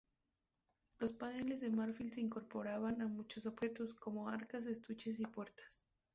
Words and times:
Los 0.97 1.13
paneles 1.13 1.61
de 1.61 1.69
marfil 1.69 2.11
se 2.11 2.21
incorporaban 2.21 3.03
a 3.03 3.07
muchos 3.07 3.45
objetos, 3.45 3.93
como 3.93 4.29
arcas, 4.29 4.65
estuches 4.65 5.19
y 5.19 5.27
puertas. 5.27 5.83